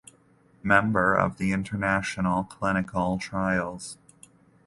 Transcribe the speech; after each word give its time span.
Member 0.63 1.13
of 1.13 1.39
international 1.39 2.45
clinical 2.45 3.19
trials. 3.19 3.99